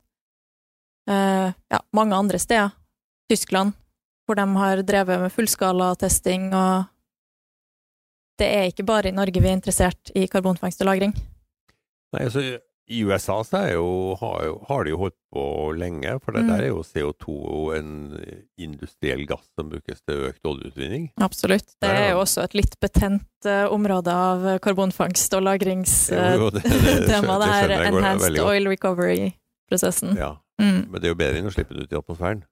eh, 1.11 1.53
ja, 1.69 1.81
mange 1.93 2.17
andre 2.17 2.39
steder. 2.39 2.71
Tyskland, 3.31 3.73
hvor 4.27 4.35
de 4.35 4.47
har 4.57 4.83
drevet 4.83 5.21
med 5.21 5.33
fullskalatesting, 5.33 6.51
og 6.55 6.85
det 8.41 8.49
er 8.51 8.71
ikke 8.71 8.87
bare 8.89 9.09
i 9.11 9.15
Norge 9.15 9.41
vi 9.41 9.49
er 9.49 9.57
interessert 9.57 10.11
i 10.15 10.27
karbonfangst 10.27 10.83
og 10.83 10.89
-lagring. 10.89 11.15
Nei, 12.13 12.23
altså, 12.25 12.59
I 12.91 13.05
USA 13.07 13.37
så 13.47 13.61
jo, 13.71 13.87
har, 14.19 14.49
har 14.67 14.85
de 14.85 14.91
jo 14.91 14.99
holdt 14.99 15.17
på 15.31 15.43
lenge, 15.79 16.17
for 16.25 16.35
det 16.35 16.43
Mm. 16.43 16.49
der 16.51 16.63
er 16.65 16.69
jo 16.73 16.83
CO2 16.83 17.35
en 17.79 17.91
industriell 18.59 19.23
gass 19.31 19.47
som 19.55 19.71
brukes 19.71 20.03
til 20.03 20.25
økt 20.27 20.43
oljeutvinning. 20.45 21.11
Absolutt. 21.23 21.77
Det 21.81 21.91
er 21.91 22.11
jo 22.17 22.21
også 22.25 22.43
et 22.49 22.57
litt 22.59 22.75
betent 22.83 23.47
uh, 23.47 23.71
område 23.71 24.11
av 24.11 24.59
karbonfangst 24.59 25.39
og 25.39 25.47
lagrings... 25.47 26.11
eh, 26.11 26.35
Jo, 26.35 26.49
jo, 26.49 26.51
det, 26.51 26.65
det, 26.67 26.97
det, 27.07 27.23
her 27.47 27.77
enhanced 27.87 28.41
oil 28.43 28.67
recovery-prosessen. 28.75 30.17
Ja, 30.19 30.37
Mm. 30.61 30.91
men 30.91 31.01
det 31.01 31.09
er 31.09 31.15
jo 31.15 31.17
bedre 31.17 31.39
enn 31.41 31.47
å 31.49 31.53
slippe 31.55 31.73
det 31.73 31.87
ut 31.87 31.93
i 31.95 31.97
atmosfæren. 31.97 32.43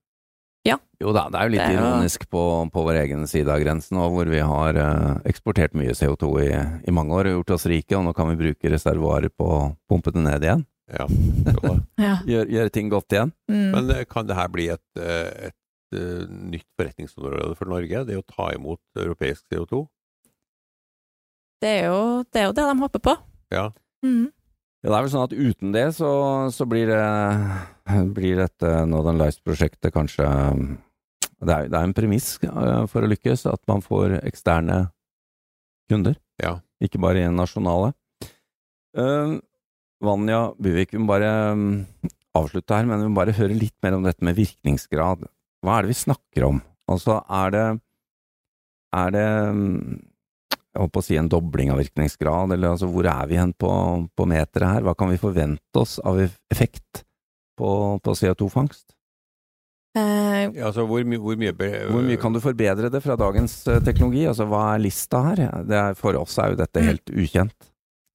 Jo 0.98 1.12
da, 1.14 1.28
det 1.30 1.38
er 1.38 1.46
jo 1.46 1.52
litt 1.54 1.62
er 1.62 1.76
ironisk 1.76 2.24
på, 2.32 2.42
på 2.74 2.82
vår 2.88 2.96
egen 3.04 3.22
side 3.30 3.52
av 3.54 3.60
grensen, 3.62 4.00
og 4.02 4.16
hvor 4.16 4.30
vi 4.30 4.40
har 4.42 4.78
eh, 4.82 5.12
eksportert 5.30 5.76
mye 5.78 5.94
CO2 5.94 6.30
i, 6.42 6.48
i 6.90 6.94
mange 6.94 7.14
år 7.14 7.30
og 7.30 7.36
gjort 7.38 7.54
oss 7.58 7.68
rike, 7.70 7.94
og 7.98 8.02
nå 8.08 8.14
kan 8.16 8.32
vi 8.32 8.38
bruke 8.40 8.72
reservoarer 8.72 9.30
på 9.30 9.46
å 9.46 9.60
pumpe 9.90 10.10
det 10.14 10.24
ned 10.26 10.48
igjen. 10.48 10.66
Ja. 10.98 11.06
Ja. 11.98 12.14
Gjøre 12.30 12.46
gjør 12.54 12.68
ting 12.70 12.90
godt 12.92 13.14
igjen. 13.14 13.32
Mm. 13.50 13.70
Men 13.74 13.90
eh, 13.94 14.04
kan 14.08 14.26
det 14.28 14.36
her 14.38 14.50
bli 14.54 14.68
et, 14.70 14.84
et, 14.98 15.54
et 15.54 15.98
eh, 15.98 16.24
nytt 16.54 16.66
forretningsområde 16.78 17.56
for 17.58 17.70
Norge. 17.70 18.04
Det 18.06 18.14
er 18.14 18.20
å 18.22 18.26
ta 18.26 18.52
imot 18.54 18.80
europeisk 19.02 19.44
CO2. 19.50 19.82
Det 21.58 21.72
er 21.80 21.88
jo 21.88 22.02
det, 22.22 22.38
er 22.38 22.46
jo 22.46 22.54
det 22.54 22.66
de 22.70 22.76
håper 22.84 23.02
på. 23.10 23.16
Ja. 23.54 23.68
Mhm. 24.06 24.28
Ja, 24.84 24.92
det 24.92 24.96
er 24.98 25.04
vel 25.06 25.10
sånn 25.10 25.26
at 25.26 25.34
uten 25.34 25.72
det 25.74 25.86
så, 25.96 26.10
så 26.54 26.66
blir, 26.70 26.90
det, 26.92 27.00
blir 28.16 28.38
dette 28.44 28.74
Northern 28.86 29.18
Lights-prosjektet 29.18 29.94
kanskje 29.94 30.28
det 31.38 31.54
er, 31.54 31.68
det 31.70 31.78
er 31.78 31.84
en 31.86 31.94
premiss 31.94 32.32
for 32.42 33.04
å 33.04 33.08
lykkes, 33.10 33.44
at 33.46 33.60
man 33.70 33.82
får 33.84 34.16
eksterne 34.26 34.88
kunder, 35.90 36.16
Ja. 36.42 36.56
ikke 36.82 36.98
bare 37.00 37.28
nasjonale. 37.30 37.92
Uh, 38.98 39.38
Vanja 40.02 40.40
Buvik, 40.58 40.92
vi 40.94 40.98
må 41.02 41.06
bare 41.10 41.30
um, 41.54 41.84
avslutte 42.38 42.74
her, 42.74 42.86
men 42.90 43.02
vi 43.04 43.10
må 43.10 43.18
bare 43.20 43.36
høre 43.38 43.54
litt 43.54 43.76
mer 43.86 43.96
om 43.96 44.06
dette 44.06 44.24
med 44.26 44.36
virkningsgrad. 44.38 45.28
Hva 45.62 45.76
er 45.78 45.86
det 45.86 45.92
vi 45.94 46.00
snakker 46.02 46.46
om? 46.48 46.60
Altså, 46.90 47.20
er 47.28 47.54
det 47.54 47.66
Er 48.98 49.10
det 49.12 49.26
um, 49.52 49.98
jeg 50.78 50.84
holdt 50.86 50.94
på 50.94 51.02
å 51.02 51.06
si 51.08 51.16
en 51.18 51.28
dobling 51.30 51.72
av 51.74 51.80
virkningsgrad, 51.82 52.52
eller 52.54 52.72
altså 52.76 52.86
hvor 52.92 53.06
er 53.10 53.26
vi 53.30 53.38
hen 53.40 53.50
på, 53.58 53.70
på 54.14 54.26
meteret 54.30 54.68
her? 54.78 54.84
Hva 54.86 54.94
kan 54.98 55.10
vi 55.10 55.18
forvente 55.20 55.80
oss 55.82 55.96
av 56.06 56.20
effekt 56.22 57.02
på, 57.58 57.70
på 58.04 58.14
CO2-fangst? 58.14 58.94
Eh, 59.98 60.52
altså 60.62 60.84
hvor, 60.86 61.02
my 61.08 61.16
hvor 61.18 61.38
mye 61.40 61.54
Hvor 61.56 62.04
mye 62.04 62.18
kan 62.20 62.34
du 62.36 62.38
forbedre 62.44 62.90
det 62.92 63.00
fra 63.02 63.16
dagens 63.18 63.56
eh, 63.66 63.80
teknologi? 63.82 64.26
Altså 64.30 64.46
hva 64.46 64.60
er 64.76 64.84
lista 64.84 65.22
her? 65.30 65.42
Det 65.66 65.78
er, 65.80 65.96
for 65.98 66.14
oss 66.20 66.36
er 66.38 66.52
jo 66.52 66.60
dette 66.60 66.84
helt 66.84 67.10
ukjent. 67.10 67.56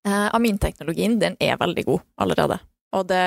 Eh, 0.08 0.28
aminteknologien 0.38 1.18
den 1.20 1.36
er 1.44 1.58
veldig 1.60 1.86
god 1.90 2.04
allerede. 2.24 2.60
Og 2.96 3.08
det, 3.10 3.24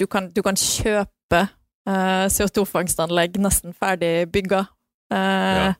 du, 0.00 0.06
kan, 0.10 0.30
du 0.34 0.40
kan 0.42 0.58
kjøpe 0.58 1.42
eh, 1.44 2.26
CO2-fangstanlegg 2.32 3.38
nesten 3.42 3.76
ferdig 3.76 4.26
bygga. 4.34 4.64
Eh, 5.12 5.20
Ja. 5.62 5.70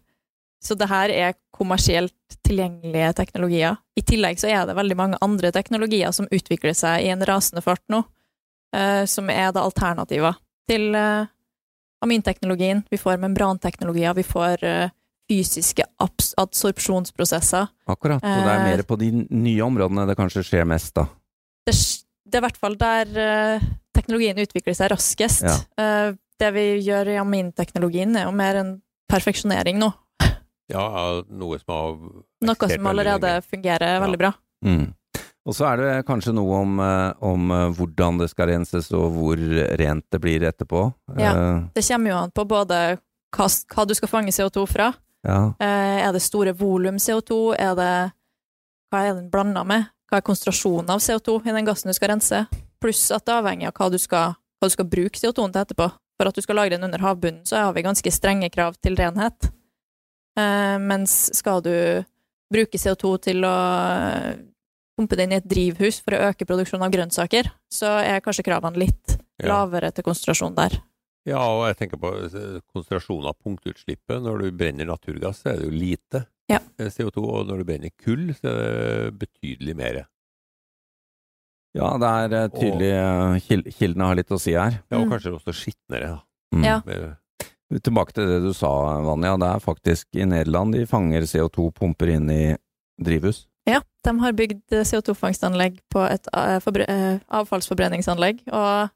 Så 0.63 0.77
det 0.79 0.87
her 0.87 1.11
er 1.11 1.35
kommersielt 1.51 2.15
tilgjengelige 2.47 3.13
teknologier. 3.19 3.77
I 3.99 4.05
tillegg 4.07 4.39
så 4.41 4.51
er 4.53 4.67
det 4.69 4.77
veldig 4.79 4.97
mange 4.99 5.19
andre 5.25 5.51
teknologier 5.55 6.15
som 6.15 6.29
utvikler 6.31 6.77
seg 6.77 7.07
i 7.07 7.11
en 7.13 7.25
rasende 7.27 7.65
fart 7.65 7.83
nå, 7.93 8.05
eh, 8.77 9.03
som 9.11 9.31
er 9.33 9.51
da 9.55 9.65
alternativer 9.67 10.39
til 10.71 10.95
eh, 10.95 11.31
aminteknologien. 12.03 12.85
Vi 12.91 13.01
får 13.01 13.19
membranteknologier, 13.25 14.15
vi 14.15 14.27
får 14.27 14.65
eh, 14.69 14.95
fysiske 15.31 15.87
adsorpsjonsprosesser. 15.99 17.67
Akkurat. 17.91 18.23
Og 18.23 18.47
det 18.47 18.55
er 18.55 18.67
mer 18.69 18.85
på 18.87 18.99
de 19.01 19.11
nye 19.19 19.67
områdene 19.67 20.07
det 20.11 20.19
kanskje 20.19 20.45
skjer 20.47 20.69
mest, 20.69 20.95
da. 20.99 21.09
det, 21.67 21.75
det 21.75 22.39
er 22.39 22.43
i 22.43 22.47
hvert 22.47 22.61
fall 22.63 22.79
der 22.79 23.11
teknologien 23.97 24.39
utvikler 24.43 24.77
seg 24.77 24.93
raskest. 24.93 25.47
Ja. 25.47 26.13
Det 26.43 26.51
vi 26.55 26.65
gjør 26.83 27.13
i 27.13 27.19
aminteknologien, 27.23 28.17
er 28.19 28.27
jo 28.27 28.35
mer 28.35 28.59
en 28.61 28.73
perfeksjonering 29.11 29.79
nå. 29.79 29.93
Ja, 30.73 31.23
noe 31.29 31.59
som 31.61 31.75
har 31.75 31.93
Noe 32.49 32.69
som 32.73 32.87
allerede 32.91 33.31
fungerer 33.47 33.95
Ja. 33.99 34.01
veldig 34.03 34.19
bra. 34.19 34.33
Mm. 34.65 34.95
Og 35.45 35.55
så 35.59 35.67
er 35.73 35.77
det 35.81 36.07
kanskje 36.07 36.33
noe 36.35 36.61
om, 36.63 36.77
eh, 36.81 37.13
om 37.21 37.51
eh, 37.51 37.69
hvordan 37.75 38.19
det 38.21 38.29
skal 38.31 38.47
renses, 38.53 38.93
og 38.95 39.11
hvor 39.17 39.37
rent 39.79 40.05
det 40.15 40.21
blir 40.23 40.41
etterpå. 40.47 40.85
Ja. 41.19 41.33
Eh, 41.35 41.63
Det 41.75 41.83
kommer 41.89 42.11
jo 42.11 42.17
an 42.17 42.31
på 42.31 42.45
både 42.47 42.99
hva, 43.35 43.47
hva 43.75 43.87
du 43.89 43.95
skal 43.95 44.09
fange 44.09 44.31
CO2 44.31 44.67
fra. 44.69 44.93
ja. 45.27 45.55
Eh, 45.61 46.07
er 46.07 46.13
det 46.13 46.23
store 46.23 46.53
volum 46.55 46.97
CO2? 46.99 47.55
Er 47.59 47.75
det, 47.75 48.13
hva 48.93 49.01
er 49.09 49.15
den 49.15 49.31
blanda 49.31 49.65
med? 49.65 49.87
Hva 50.11 50.19
er 50.19 50.23
konsentrasjonen 50.23 50.91
av 50.91 51.01
CO2 51.01 51.41
i 51.47 51.53
den 51.53 51.65
gassen 51.67 51.89
du 51.89 51.95
skal 51.95 52.11
rense? 52.11 52.47
Pluss 52.81 53.11
at 53.11 53.25
det 53.25 53.33
avhenger 53.35 53.69
av 53.69 53.73
hva 53.75 53.91
du 53.91 53.99
skal, 53.99 54.35
hva 54.61 54.69
du 54.69 54.71
skal 54.71 54.85
bruke 54.85 55.19
CO2-en 55.19 55.53
til 55.53 55.63
etterpå. 55.63 55.91
For 56.21 56.29
at 56.29 56.35
du 56.35 56.43
skal 56.43 56.55
lagre 56.57 56.77
den 56.77 56.85
under 56.85 56.99
havbunnen, 57.03 57.43
så 57.47 57.57
har 57.65 57.73
vi 57.73 57.83
ganske 57.83 58.13
strenge 58.13 58.51
krav 58.53 58.75
til 58.83 58.95
renhet. 58.95 59.51
Eh, 60.39 60.79
mens 60.81 61.31
skal 61.37 61.61
du 61.65 61.73
bruke 62.53 62.79
CO2 62.81 63.11
til 63.29 63.45
å 63.45 63.53
eh, 63.53 64.37
pumpe 64.97 65.17
det 65.17 65.25
inn 65.27 65.33
i 65.33 65.41
et 65.41 65.49
drivhus 65.49 66.01
for 66.05 66.17
å 66.17 66.23
øke 66.31 66.47
produksjonen 66.49 66.87
av 66.87 66.93
grønnsaker, 66.95 67.51
så 67.73 67.99
er 68.05 68.21
kanskje 68.25 68.45
kravene 68.49 68.77
litt 68.87 69.19
Ja. 69.43 69.49
lavere 69.49 69.91
til 69.93 70.05
konsentrasjon 70.05 70.55
der. 70.55 70.77
Ja, 71.27 71.39
og 71.41 71.65
jeg 71.69 71.77
tenker 71.81 71.99
på 71.99 72.11
eh, 72.25 72.61
konsentrasjonen 72.73 73.27
av 73.31 73.37
punktutslippet. 73.43 74.21
Når 74.23 74.39
du 74.45 74.51
brenner 74.53 74.87
naturgass, 74.87 75.43
så 75.43 75.53
er 75.53 75.57
det 75.61 75.65
jo 75.69 75.71
lite 75.75 76.27
Ja. 76.51 76.59
eh, 76.79 76.87
CO2, 76.93 77.25
og 77.25 77.47
når 77.49 77.59
du 77.59 77.65
brenner 77.65 77.91
kull, 77.99 78.29
så 78.35 78.49
er 78.53 79.11
det 79.11 79.19
betydelig 79.19 79.77
mer. 79.77 80.07
ja, 81.75 81.97
det 81.99 82.37
er 82.37 82.49
tydelig 82.53 83.73
Kildene 83.79 84.05
har 84.11 84.15
litt 84.19 84.29
å 84.29 84.39
si 84.41 84.53
her. 84.53 84.83
Ja, 84.91 84.99
og 84.99 85.07
Mm. 85.07 85.11
kanskje 85.13 85.33
også 85.39 85.53
skitnere. 85.57 86.09
Da. 86.17 86.23
Mm. 86.55 86.65
Ja. 86.65 86.81
Tilbake 87.81 88.13
til 88.17 88.29
det 88.29 88.41
du 88.45 88.53
sa, 88.57 88.69
Vanja. 89.07 89.37
Det 89.41 89.49
er 89.49 89.65
faktisk 89.65 90.19
i 90.19 90.27
Nederland 90.29 90.75
de 90.77 90.85
fanger 90.89 91.25
CO2, 91.29 91.71
pumper 91.77 92.13
inn 92.13 92.29
i 92.33 92.43
drivhus. 93.01 93.47
Ja, 93.69 93.81
de 94.05 94.13
har 94.19 94.35
bygd 94.35 94.75
CO2-fangstanlegg 94.75 95.79
på 95.93 96.03
et 96.09 96.27
eh, 96.35 96.71
eh, 96.83 97.21
avfallsforbrenningsanlegg, 97.31 98.43
og 98.51 98.91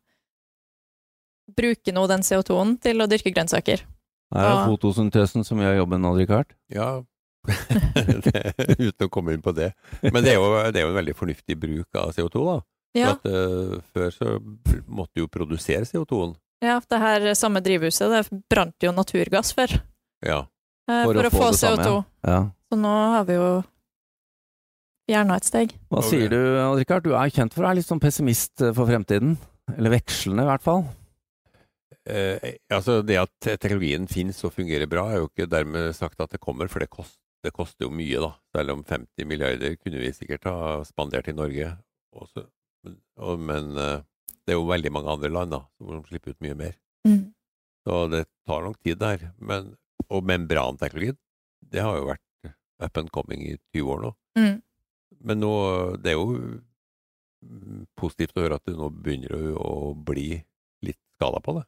bruker 1.56 1.94
nå 1.94 2.06
den 2.10 2.24
CO2-en 2.26 2.74
til 2.82 3.02
å 3.02 3.08
dyrke 3.10 3.30
grønnsaker. 3.30 3.84
Det 3.86 4.42
er 4.42 4.48
jo 4.50 4.72
fotosyntesen 4.72 5.46
som 5.46 5.60
gjør 5.62 5.84
jobben 5.84 6.08
Richard. 6.16 6.50
ja, 6.74 7.04
uten 8.88 9.06
å 9.06 9.12
komme 9.12 9.36
inn 9.36 9.44
på 9.44 9.54
det. 9.54 9.70
Men 10.02 10.24
det 10.24 10.34
er, 10.34 10.40
jo, 10.40 10.48
det 10.74 10.80
er 10.80 10.88
jo 10.88 10.90
en 10.90 10.98
veldig 10.98 11.14
fornuftig 11.14 11.56
bruk 11.62 12.00
av 12.00 12.10
CO2, 12.16 12.42
da. 12.48 12.56
Ja, 12.96 13.12
For 13.12 13.20
at, 13.20 13.28
uh, 13.28 13.76
før 13.92 14.12
så 14.14 14.34
måtte 14.86 15.12
du 15.14 15.24
jo 15.24 15.30
produsere 15.30 15.86
CO2-en. 15.86 16.34
Ja 16.64 16.80
det 16.80 17.00
her 17.02 17.30
samme 17.38 17.62
drivhuset, 17.64 18.12
det 18.12 18.42
brant 18.50 18.82
jo 18.82 18.92
naturgass 18.96 19.52
før, 19.56 19.78
Ja. 20.24 20.42
eh, 20.88 21.02
For 21.04 21.14
for, 21.14 21.22
å 21.22 21.26
å 21.26 21.30
få 21.30 21.40
få 21.42 21.50
det 21.50 21.58
samme, 21.60 21.82
CO2. 21.84 22.04
Ja. 22.26 22.38
Så 22.70 22.78
nå 22.80 22.94
har 23.14 23.24
vi 23.28 23.34
jo 23.38 23.50
fjerna 25.06 25.36
et 25.36 25.46
steg. 25.48 25.74
Hva 25.90 26.00
okay. 26.02 26.10
sier 26.10 26.32
du, 26.32 26.40
Richard? 26.78 27.04
Du 27.06 27.14
er 27.14 27.30
kjent 27.30 27.54
for 27.54 27.62
å 27.62 27.68
være 27.68 27.80
litt 27.80 27.90
sånn 27.90 28.02
pessimist 28.02 28.62
eh, 28.62 28.74
for 28.74 28.88
fremtiden. 28.90 29.36
Eller 29.76 29.96
vekslende, 29.96 30.44
i 30.46 30.50
hvert 30.50 30.62
fall. 30.62 30.84
Eh, 32.06 32.58
altså 32.70 33.00
Det 33.02 33.16
at 33.18 33.48
teknologien 33.58 34.06
finnes 34.10 34.38
og 34.46 34.54
fungerer 34.54 34.86
bra, 34.90 35.08
er 35.10 35.22
jo 35.22 35.30
ikke 35.30 35.48
dermed 35.50 35.94
sagt 35.98 36.20
at 36.22 36.34
det 36.34 36.42
kommer, 36.42 36.70
for 36.70 36.82
det, 36.82 36.90
koster, 36.90 37.18
det 37.42 37.54
koster 37.54 37.86
jo 37.86 37.94
mye, 37.94 38.20
da. 38.22 38.32
Selv 38.54 38.76
om 38.76 38.84
50 38.86 39.26
milliarder 39.26 39.74
kunne 39.80 40.02
vi 40.02 40.12
sikkert 40.14 40.46
ha 40.50 40.58
spandert 40.86 41.30
i 41.30 41.36
Norge. 41.36 41.72
Også. 42.16 42.46
Men, 42.86 43.00
og, 43.18 43.42
men 43.42 43.72
eh, 43.82 44.04
det 44.46 44.54
er 44.54 44.60
jo 44.60 44.68
veldig 44.68 44.92
mange 44.94 45.10
andre 45.10 45.32
land 45.34 45.54
da, 45.56 45.62
som 45.82 46.04
slipper 46.06 46.34
ut 46.34 46.44
mye 46.44 46.58
mer. 46.58 46.76
Mm. 47.06 47.22
Så 47.86 48.02
det 48.12 48.24
tar 48.46 48.62
nok 48.62 48.78
tid 48.82 49.00
der. 49.02 49.28
Men, 49.38 49.74
og 50.06 50.22
membranteknologien, 50.26 51.18
det 51.66 51.82
har 51.82 51.98
jo 51.98 52.08
vært 52.12 52.54
up 52.82 52.98
and 53.00 53.10
coming 53.10 53.42
i 53.46 53.56
20 53.74 53.92
år 53.94 54.02
nå. 54.04 54.12
Mm. 54.38 54.56
Men 55.26 55.42
nå, 55.42 55.52
det 56.02 56.12
er 56.12 56.18
jo 56.18 56.60
positivt 57.98 58.36
å 58.36 58.44
høre 58.44 58.58
at 58.58 58.66
det 58.66 58.76
nå 58.76 58.90
begynner 58.90 59.56
å, 59.58 59.94
bli 59.94 60.34
litt 60.86 61.00
skala 61.16 61.40
på 61.44 61.58
det. 61.58 61.64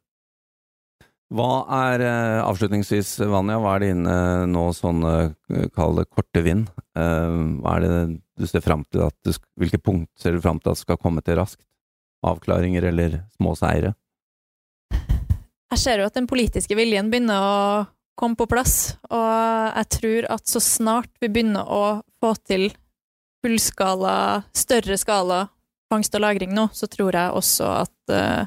Hva 1.29 1.51
er, 1.77 2.01
eh, 2.01 2.39
avslutningsvis, 2.41 3.19
Vanja, 3.29 3.59
hva 3.61 3.75
er 3.75 3.83
dine 3.85 4.15
nå 4.49 4.63
sånne, 4.73 5.35
eh, 5.53 5.67
kall 5.75 5.99
det 6.01 6.09
korte 6.09 6.41
vind? 6.41 6.71
Eh, 6.97 7.35
Hva 7.61 7.75
er 7.75 7.81
det 7.81 8.21
du 8.35 8.47
ser 8.47 8.61
fram 8.65 8.83
til 8.89 9.05
at 9.05 9.13
du, 9.23 9.31
Hvilke 9.59 9.77
punkt 9.77 10.09
ser 10.17 10.31
du 10.31 10.41
fram 10.41 10.59
til 10.59 10.71
at 10.71 10.81
skal 10.81 10.97
komme 10.97 11.21
til 11.21 11.37
raskt? 11.37 11.68
Avklaringer 12.25 12.89
eller 12.91 13.21
små 13.37 13.55
seire? 13.55 13.93
Jeg 15.69 15.79
ser 15.79 16.01
jo 16.01 16.07
at 16.09 16.17
den 16.17 16.27
politiske 16.27 16.75
viljen 16.75 17.11
begynner 17.11 17.45
å 17.45 17.57
komme 18.19 18.35
på 18.35 18.47
plass, 18.51 18.97
og 19.07 19.77
jeg 19.77 19.87
tror 19.95 20.25
at 20.33 20.49
så 20.49 20.59
snart 20.59 21.11
vi 21.21 21.29
begynner 21.31 21.63
å 21.71 21.83
få 22.19 22.33
til 22.43 22.65
fullskala, 23.45 24.43
større 24.51 24.97
skala 24.99 25.45
fangst 25.89 26.17
og 26.17 26.25
lagring 26.25 26.51
nå, 26.53 26.67
så 26.75 26.89
tror 26.91 27.15
jeg 27.15 27.37
også 27.39 27.69
at 27.85 28.11
uh, 28.13 28.43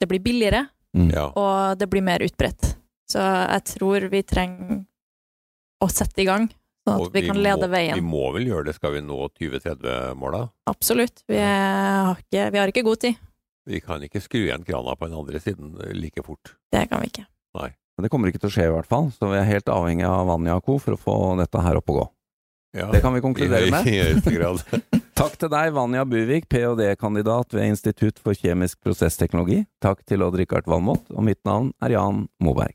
det 0.00 0.10
blir 0.10 0.22
billigere, 0.24 0.66
Mm. 0.92 1.08
Ja. 1.08 1.22
og 1.32 1.78
det 1.80 1.86
blir 1.88 2.02
mer 2.04 2.20
utbredt. 2.20 2.74
Så 3.08 3.16
jeg 3.16 3.62
tror 3.64 4.04
vi 4.12 4.20
trenger 4.28 4.82
å 5.80 5.86
sette 5.88 6.20
i 6.20 6.26
gang, 6.28 6.50
sånn 6.86 7.04
at 7.06 7.16
vi 7.16 7.24
kan 7.26 7.42
lede 7.42 7.66
må, 7.68 7.72
veien. 7.74 7.98
Vi 7.98 8.06
må 8.06 8.30
vel 8.36 8.48
gjøre 8.50 8.70
det, 8.70 8.76
skal 8.78 8.96
vi 8.96 9.02
nå 9.06 9.18
2030-måla? 9.40 10.46
Absolutt. 10.70 11.24
Vi, 11.30 11.38
er, 11.38 12.08
har 12.08 12.22
ikke, 12.22 12.48
vi 12.54 12.62
har 12.62 12.72
ikke 12.74 12.86
god 12.86 13.04
tid. 13.06 13.20
Vi 13.70 13.78
kan 13.84 14.02
ikke 14.02 14.22
skru 14.22 14.40
igjen 14.42 14.64
krana 14.66 14.96
på 14.98 15.06
den 15.06 15.20
andre 15.20 15.38
siden 15.42 15.76
like 15.94 16.24
fort. 16.26 16.56
Det 16.74 16.88
kan 16.90 17.04
vi 17.04 17.12
ikke. 17.12 17.28
Men 17.96 18.06
Det 18.06 18.10
kommer 18.12 18.32
ikke 18.32 18.40
til 18.42 18.50
å 18.50 18.54
skje, 18.56 18.66
i 18.66 18.72
hvert 18.72 18.88
fall. 18.88 19.10
Så 19.14 19.28
vi 19.30 19.38
er 19.38 19.48
helt 19.48 19.68
avhengig 19.70 20.08
av 20.08 20.26
Vanja 20.30 20.56
og 20.58 20.66
co. 20.66 20.78
for 20.82 20.96
å 20.96 21.00
få 21.00 21.16
dette 21.40 21.62
her 21.62 21.78
opp 21.78 21.92
og 21.92 21.98
gå. 22.00 22.08
Ja, 22.72 22.88
Det 22.90 23.02
kan 23.04 23.12
vi 23.12 23.20
konkludere 23.20 23.68
med. 23.70 23.86
i 23.86 23.98
høyeste 24.00 24.32
grad. 24.32 24.62
Takk 25.20 25.36
til 25.36 25.52
deg, 25.52 25.74
Vanja 25.76 26.06
Buvik, 26.08 26.48
ph.d.-kandidat 26.48 27.52
ved 27.52 27.74
Institutt 27.74 28.18
for 28.18 28.32
kjemisk 28.32 28.80
prosessteknologi. 28.80 29.66
Takk 29.84 30.00
til 30.08 30.24
Odd-Rikard 30.24 30.66
Valmot, 30.66 31.04
og 31.12 31.26
mitt 31.28 31.42
navn 31.44 31.74
er 31.84 31.98
Jan 31.98 32.24
Moberg. 32.40 32.74